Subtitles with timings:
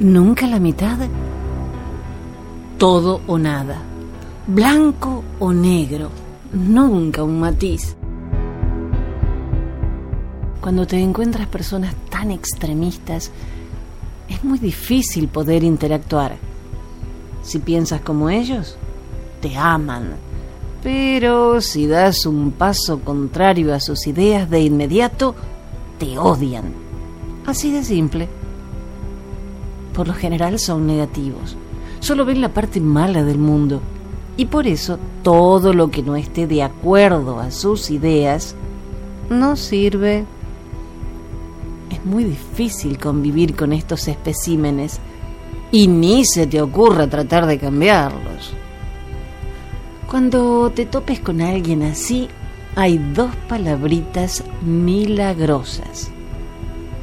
[0.00, 0.96] Nunca la mitad.
[2.78, 3.82] Todo o nada.
[4.46, 6.10] Blanco o negro.
[6.52, 7.96] Nunca un matiz.
[10.60, 13.32] Cuando te encuentras personas tan extremistas,
[14.28, 16.36] es muy difícil poder interactuar.
[17.42, 18.76] Si piensas como ellos,
[19.40, 20.14] te aman.
[20.80, 25.34] Pero si das un paso contrario a sus ideas de inmediato,
[25.98, 26.72] te odian.
[27.46, 28.37] Así de simple.
[29.98, 31.56] Por lo general son negativos.
[31.98, 33.80] Solo ven la parte mala del mundo.
[34.36, 38.54] Y por eso todo lo que no esté de acuerdo a sus ideas
[39.28, 40.24] no sirve.
[41.90, 45.00] Es muy difícil convivir con estos especímenes
[45.72, 48.52] y ni se te ocurra tratar de cambiarlos.
[50.08, 52.28] Cuando te topes con alguien así,
[52.76, 56.12] hay dos palabritas milagrosas.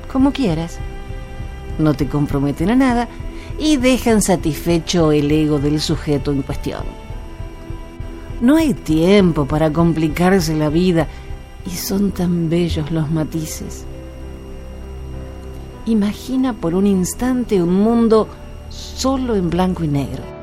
[0.09, 0.80] Como quieras.
[1.79, 3.07] No te comprometen a nada
[3.59, 6.84] y dejan satisfecho el ego del sujeto en cuestión.
[8.41, 11.07] No hay tiempo para complicarse la vida
[11.65, 13.85] y son tan bellos los matices.
[15.85, 18.27] Imagina por un instante un mundo
[18.70, 20.35] solo en blanco y negro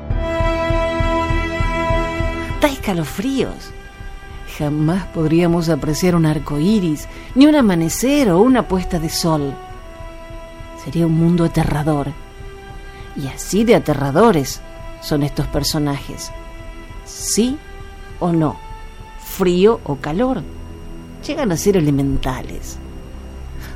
[2.63, 3.73] da escalofríos.
[4.57, 9.53] Jamás podríamos apreciar un arco iris, ni un amanecer o una puesta de sol.
[10.83, 12.11] Sería un mundo aterrador.
[13.15, 14.61] Y así de aterradores
[15.01, 16.31] son estos personajes.
[17.05, 17.57] Sí
[18.19, 18.57] o no,
[19.19, 20.41] frío o calor,
[21.25, 22.77] llegan a ser elementales.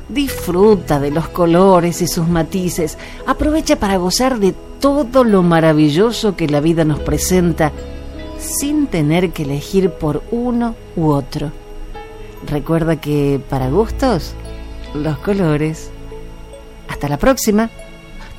[0.08, 6.48] Disfruta de los colores y sus matices, aprovecha para gozar de todo lo maravilloso que
[6.48, 7.72] la vida nos presenta
[8.38, 11.52] sin tener que elegir por uno u otro.
[12.46, 14.34] Recuerda que para gustos,
[14.94, 15.90] los colores.
[16.98, 17.70] Hasta la próxima.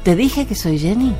[0.03, 1.15] Te dije que soy Jenny.